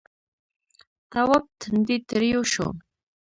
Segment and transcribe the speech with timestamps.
[1.11, 2.67] تواب تندی تريو شو.